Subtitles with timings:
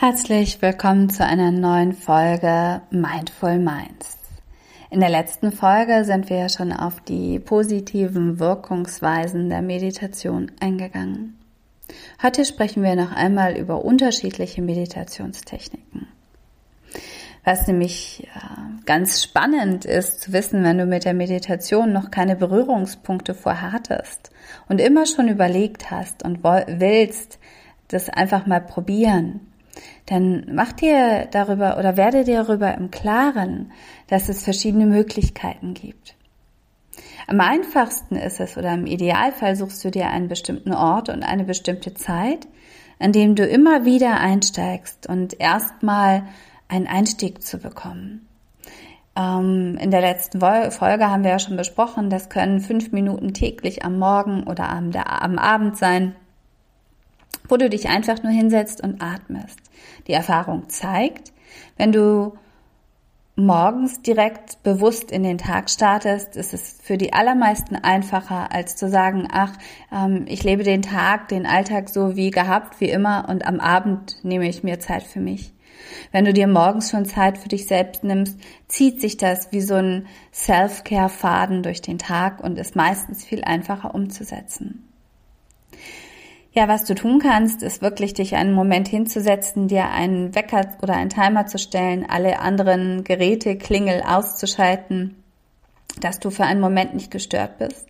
[0.00, 4.16] Herzlich willkommen zu einer neuen Folge Mindful Minds.
[4.88, 11.38] In der letzten Folge sind wir ja schon auf die positiven Wirkungsweisen der Meditation eingegangen.
[12.22, 16.08] Heute sprechen wir noch einmal über unterschiedliche Meditationstechniken.
[17.44, 22.36] Was nämlich äh, ganz spannend ist zu wissen, wenn du mit der Meditation noch keine
[22.36, 24.30] Berührungspunkte vorher hattest
[24.66, 27.38] und immer schon überlegt hast und willst,
[27.88, 29.49] das einfach mal probieren,
[30.06, 33.72] dann mach dir darüber oder werde dir darüber im Klaren,
[34.08, 36.16] dass es verschiedene Möglichkeiten gibt.
[37.26, 41.44] Am einfachsten ist es oder im Idealfall suchst du dir einen bestimmten Ort und eine
[41.44, 42.48] bestimmte Zeit,
[42.98, 46.24] an dem du immer wieder einsteigst und erstmal
[46.68, 48.26] einen Einstieg zu bekommen.
[49.16, 53.84] Ähm, in der letzten Folge haben wir ja schon besprochen, das können fünf Minuten täglich
[53.84, 56.14] am Morgen oder am, am Abend sein
[57.48, 59.58] wo du dich einfach nur hinsetzt und atmest.
[60.06, 61.32] Die Erfahrung zeigt,
[61.76, 62.34] wenn du
[63.36, 68.88] morgens direkt bewusst in den Tag startest, ist es für die allermeisten einfacher, als zu
[68.88, 69.52] sagen, ach,
[69.92, 74.16] ähm, ich lebe den Tag, den Alltag so wie gehabt, wie immer und am Abend
[74.22, 75.52] nehme ich mir Zeit für mich.
[76.12, 79.74] Wenn du dir morgens schon Zeit für dich selbst nimmst, zieht sich das wie so
[79.74, 84.89] ein Self-Care-Faden durch den Tag und ist meistens viel einfacher umzusetzen.
[86.52, 90.94] Ja, was du tun kannst, ist wirklich dich einen Moment hinzusetzen, dir einen Wecker oder
[90.94, 95.22] einen Timer zu stellen, alle anderen Geräte, Klingel auszuschalten,
[96.00, 97.86] dass du für einen Moment nicht gestört bist.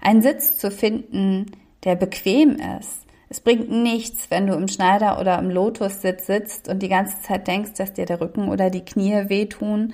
[0.00, 1.46] Einen Sitz zu finden,
[1.82, 3.04] der bequem ist.
[3.30, 7.48] Es bringt nichts, wenn du im Schneider oder im Lotussitz sitzt und die ganze Zeit
[7.48, 9.92] denkst, dass dir der Rücken oder die Knie wehtun,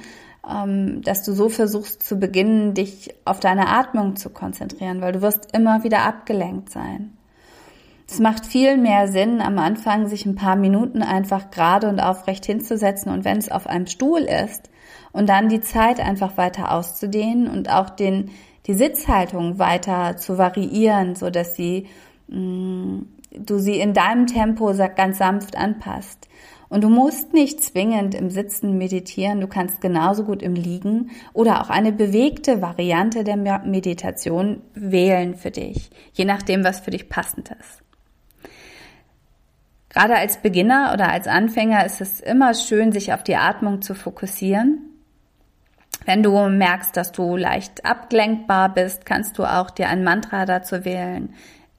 [0.49, 5.23] ähm, dass du so versuchst zu beginnen, dich auf deine Atmung zu konzentrieren, weil du
[5.23, 7.17] wirst immer wieder abgelenkt sein.
[8.07, 12.45] Es macht viel mehr Sinn, am Anfang sich ein paar Minuten einfach gerade und aufrecht
[12.45, 14.71] hinzusetzen und wenn es auf einem Stuhl ist
[15.13, 18.31] und dann die Zeit einfach weiter auszudehnen und auch den,
[18.67, 21.87] die Sitzhaltung weiter zu variieren, so dass sie,
[22.29, 26.29] mh, mm, du sie in deinem Tempo ganz sanft anpasst.
[26.69, 31.61] Und du musst nicht zwingend im Sitzen meditieren, du kannst genauso gut im Liegen oder
[31.61, 37.51] auch eine bewegte Variante der Meditation wählen für dich, je nachdem, was für dich passend
[37.51, 37.84] ist.
[39.95, 43.95] Gerade als Beginner oder als Anfänger ist es immer schön, sich auf die Atmung zu
[43.95, 44.81] fokussieren.
[46.05, 50.85] Wenn du merkst, dass du leicht abgelenkbar bist, kannst du auch dir ein Mantra dazu
[50.85, 51.33] wählen.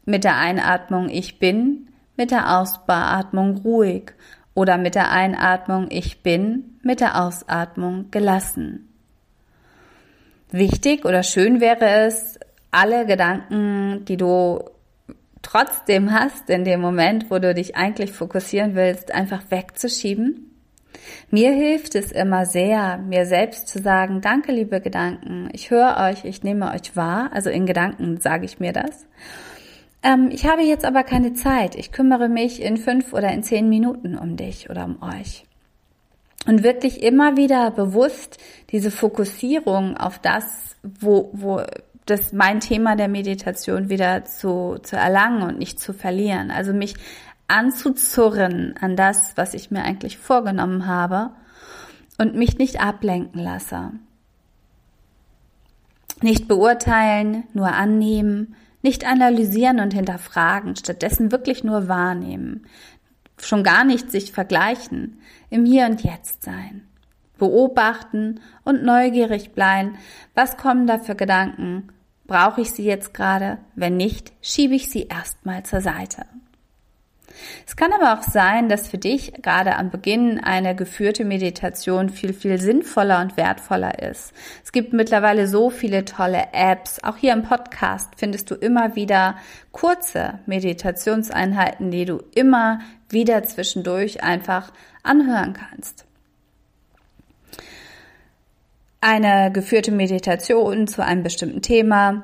[0.05, 4.13] Mit der Einatmung Ich bin, mit der Ausatmung ruhig
[4.53, 8.93] oder mit der Einatmung Ich bin, mit der Ausatmung gelassen.
[10.51, 12.39] Wichtig oder schön wäre es,
[12.71, 14.63] alle Gedanken, die du
[15.45, 20.51] trotzdem hast in dem Moment, wo du dich eigentlich fokussieren willst, einfach wegzuschieben.
[21.29, 26.25] Mir hilft es immer sehr, mir selbst zu sagen, danke liebe Gedanken, ich höre euch,
[26.25, 29.05] ich nehme euch wahr, also in Gedanken sage ich mir das.
[30.01, 33.69] Ähm, ich habe jetzt aber keine Zeit, ich kümmere mich in fünf oder in zehn
[33.69, 35.45] Minuten um dich oder um euch.
[36.47, 38.37] Und wirklich immer wieder bewusst
[38.71, 41.61] diese Fokussierung auf das, wo, wo
[42.05, 46.51] das mein Thema der Meditation wieder zu, zu erlangen und nicht zu verlieren.
[46.51, 46.95] Also mich
[47.47, 51.31] anzuzurren an das, was ich mir eigentlich vorgenommen habe
[52.17, 53.91] und mich nicht ablenken lasse.
[56.21, 62.67] Nicht beurteilen, nur annehmen, nicht analysieren und hinterfragen, stattdessen wirklich nur wahrnehmen.
[63.37, 65.19] Schon gar nicht sich vergleichen,
[65.49, 66.87] im Hier und Jetzt sein.
[67.37, 69.97] Beobachten und neugierig bleiben,
[70.35, 71.89] was kommen da für Gedanken
[72.27, 73.59] Brauche ich sie jetzt gerade?
[73.75, 76.25] Wenn nicht, schiebe ich sie erstmal zur Seite.
[77.67, 82.33] Es kann aber auch sein, dass für dich gerade am Beginn eine geführte Meditation viel,
[82.33, 84.33] viel sinnvoller und wertvoller ist.
[84.63, 87.03] Es gibt mittlerweile so viele tolle Apps.
[87.03, 89.35] Auch hier im Podcast findest du immer wieder
[89.71, 92.79] kurze Meditationseinheiten, die du immer
[93.09, 94.71] wieder zwischendurch einfach
[95.03, 96.05] anhören kannst
[99.05, 102.23] eine geführte Meditation zu einem bestimmten Thema,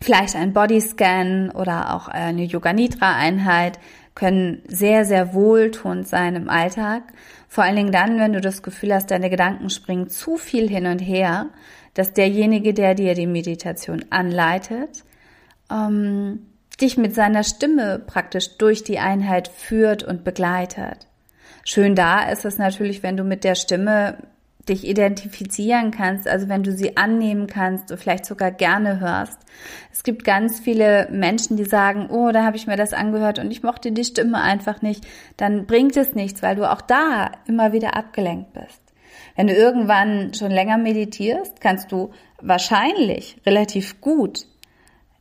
[0.00, 3.80] vielleicht ein Bodyscan oder auch eine Yoga Nidra Einheit
[4.14, 7.02] können sehr, sehr wohltuend sein im Alltag.
[7.48, 10.86] Vor allen Dingen dann, wenn du das Gefühl hast, deine Gedanken springen zu viel hin
[10.86, 11.46] und her,
[11.94, 15.02] dass derjenige, der dir die Meditation anleitet,
[15.72, 16.46] ähm,
[16.80, 21.08] dich mit seiner Stimme praktisch durch die Einheit führt und begleitet.
[21.64, 24.18] Schön da ist es natürlich, wenn du mit der Stimme
[24.68, 29.38] dich identifizieren kannst, also wenn du sie annehmen kannst und vielleicht sogar gerne hörst.
[29.92, 33.50] Es gibt ganz viele Menschen, die sagen, oh, da habe ich mir das angehört und
[33.50, 35.06] ich mochte die Stimme einfach nicht.
[35.36, 38.80] Dann bringt es nichts, weil du auch da immer wieder abgelenkt bist.
[39.36, 42.10] Wenn du irgendwann schon länger meditierst, kannst du
[42.40, 44.46] wahrscheinlich relativ gut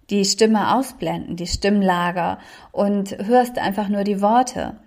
[0.10, 2.40] die Stimme ausblenden, die Stimmlager
[2.72, 4.78] und hörst einfach nur die Worte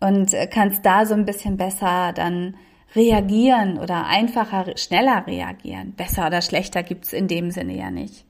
[0.00, 2.56] und kannst da so ein bisschen besser dann
[2.94, 5.92] reagieren oder einfacher, schneller reagieren.
[5.92, 8.24] Besser oder schlechter gibt's in dem Sinne ja nicht.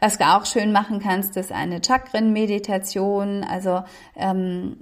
[0.00, 3.84] Was du auch schön machen kannst, ist eine Chakren-Meditation, also
[4.16, 4.76] ähm,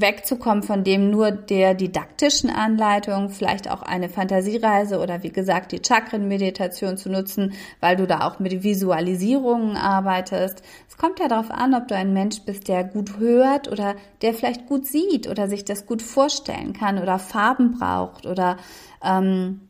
[0.00, 5.80] wegzukommen von dem nur der didaktischen Anleitung, vielleicht auch eine Fantasiereise oder wie gesagt die
[5.80, 10.62] Chakrenmeditation zu nutzen, weil du da auch mit Visualisierungen arbeitest.
[10.88, 14.34] Es kommt ja darauf an, ob du ein Mensch bist, der gut hört oder der
[14.34, 18.56] vielleicht gut sieht oder sich das gut vorstellen kann oder Farben braucht oder
[19.02, 19.60] ähm,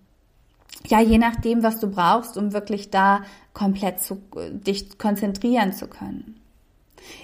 [0.87, 3.23] ja, je nachdem, was du brauchst, um wirklich da
[3.53, 4.20] komplett zu,
[4.50, 6.41] dich konzentrieren zu können.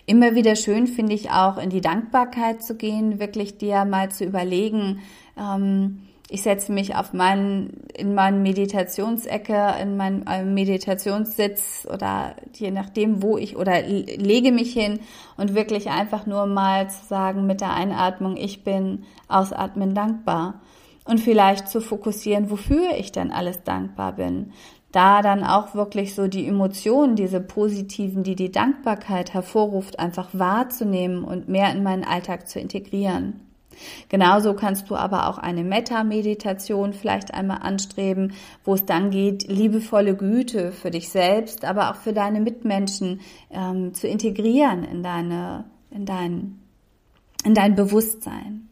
[0.07, 4.25] Immer wieder schön finde ich auch in die Dankbarkeit zu gehen, wirklich dir mal zu
[4.25, 5.01] überlegen,
[5.37, 12.71] ähm, ich setze mich auf meinen, in meinen Meditationsecke, in meinen äh, Meditationssitz oder je
[12.71, 15.01] nachdem, wo ich oder lege mich hin
[15.37, 20.61] und wirklich einfach nur mal zu sagen mit der Einatmung, ich bin ausatmen dankbar.
[21.05, 24.53] Und vielleicht zu fokussieren, wofür ich denn alles dankbar bin
[24.93, 31.25] da dann auch wirklich so die Emotionen, diese positiven, die die Dankbarkeit hervorruft, einfach wahrzunehmen
[31.25, 33.41] und mehr in meinen Alltag zu integrieren.
[34.09, 38.35] Genauso kannst du aber auch eine Metta-Meditation vielleicht einmal anstreben,
[38.65, 43.21] wo es dann geht, liebevolle Güte für dich selbst, aber auch für deine Mitmenschen
[43.51, 46.59] ähm, zu integrieren in deine, in dein,
[47.45, 48.70] in dein Bewusstsein.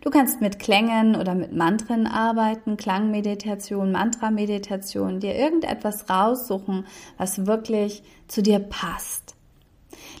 [0.00, 8.02] Du kannst mit Klängen oder mit Mantren arbeiten, Klangmeditation, Mantra-Meditation, dir irgendetwas raussuchen, was wirklich
[8.28, 9.35] zu dir passt.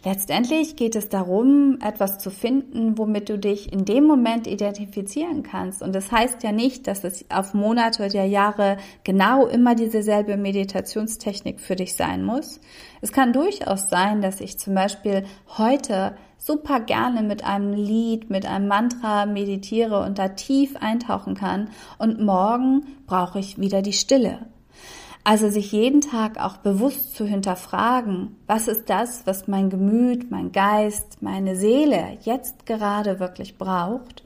[0.04, 5.82] Letztendlich geht es darum, etwas zu finden, womit du dich in dem Moment identifizieren kannst.
[5.82, 11.60] Und das heißt ja nicht, dass es auf Monate oder Jahre genau immer dieselbe Meditationstechnik
[11.60, 12.60] für dich sein muss.
[13.00, 15.24] Es kann durchaus sein, dass ich zum Beispiel
[15.58, 21.70] heute super gerne mit einem Lied, mit einem Mantra meditiere und da tief eintauchen kann
[21.98, 24.46] und morgen brauche ich wieder die Stille.
[25.28, 30.52] Also sich jeden Tag auch bewusst zu hinterfragen, was ist das, was mein Gemüt, mein
[30.52, 34.22] Geist, meine Seele jetzt gerade wirklich braucht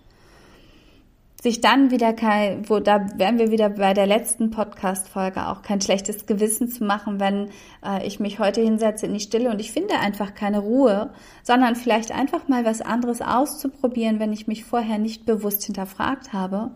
[1.43, 5.81] sich dann wieder kein, wo da wären wir wieder bei der letzten Podcast-Folge auch kein
[5.81, 7.49] schlechtes Gewissen zu machen, wenn
[7.85, 11.77] äh, ich mich heute hinsetze in die Stille und ich finde einfach keine Ruhe, sondern
[11.77, 16.73] vielleicht einfach mal was anderes auszuprobieren, wenn ich mich vorher nicht bewusst hinterfragt habe.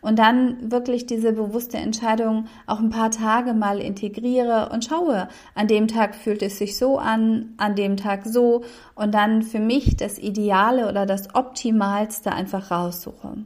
[0.00, 5.66] Und dann wirklich diese bewusste Entscheidung auch ein paar Tage mal integriere und schaue, an
[5.66, 8.62] dem Tag fühlt es sich so an, an dem Tag so
[8.94, 13.36] und dann für mich das Ideale oder das Optimalste einfach raussuche.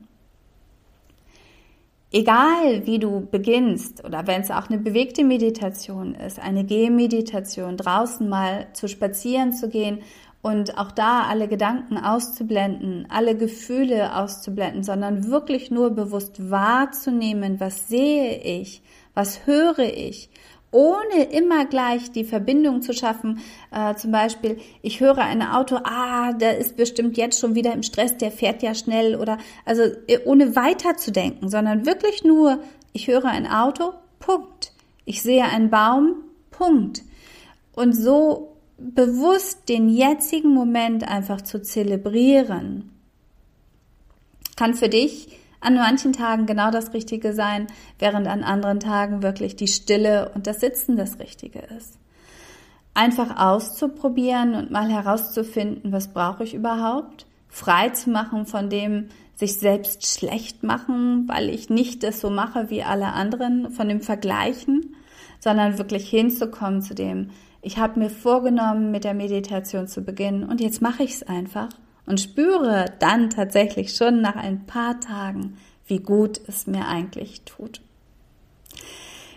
[2.13, 8.29] Egal wie du beginnst oder wenn es auch eine bewegte Meditation ist, eine Gehmeditation, draußen
[8.29, 10.01] mal zu spazieren zu gehen
[10.43, 17.89] und auch da alle Gedanken auszublenden, alle Gefühle auszublenden, sondern wirklich nur bewusst wahrzunehmen, was
[17.89, 18.83] sehe ich,
[19.15, 20.31] was höre ich
[20.73, 23.41] ohne immer gleich die Verbindung zu schaffen.
[23.73, 27.83] Äh, zum Beispiel, ich höre ein Auto, ah, der ist bestimmt jetzt schon wieder im
[27.83, 32.61] Stress, der fährt ja schnell oder also äh, ohne weiterzudenken, sondern wirklich nur,
[32.93, 34.73] ich höre ein Auto, Punkt.
[35.05, 36.17] Ich sehe einen Baum,
[36.51, 37.03] Punkt.
[37.75, 38.50] Und so
[38.81, 42.91] bewusst den jetzigen Moment einfach zu zelebrieren,
[44.57, 47.67] kann für dich an manchen Tagen genau das Richtige sein,
[47.99, 51.99] während an anderen Tagen wirklich die Stille und das Sitzen das Richtige ist.
[52.95, 59.59] Einfach auszuprobieren und mal herauszufinden, was brauche ich überhaupt, frei zu machen von dem sich
[59.59, 64.95] selbst schlecht machen, weil ich nicht das so mache wie alle anderen, von dem Vergleichen,
[65.39, 67.31] sondern wirklich hinzukommen zu dem,
[67.63, 71.69] ich habe mir vorgenommen, mit der Meditation zu beginnen und jetzt mache ich es einfach
[72.07, 77.81] und spüre dann tatsächlich schon nach ein paar Tagen, wie gut es mir eigentlich tut.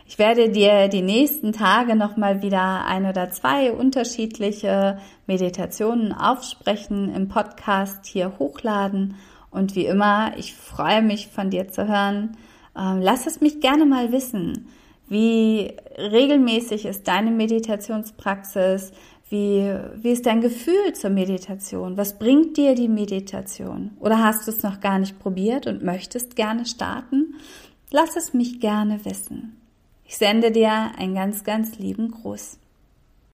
[0.05, 7.29] Ich werde dir die nächsten Tage nochmal wieder ein oder zwei unterschiedliche Meditationen aufsprechen im
[7.29, 9.15] Podcast hier hochladen.
[9.49, 12.37] Und wie immer, ich freue mich von dir zu hören.
[12.77, 14.67] Ähm, lass es mich gerne mal wissen.
[15.13, 18.93] Wie regelmäßig ist deine Meditationspraxis?
[19.29, 21.97] Wie, wie ist dein Gefühl zur Meditation?
[21.97, 23.91] Was bringt dir die Meditation?
[23.99, 27.35] Oder hast du es noch gar nicht probiert und möchtest gerne starten?
[27.91, 29.61] Lass es mich gerne wissen.
[30.03, 32.57] Ich sende dir einen ganz, ganz lieben Gruß.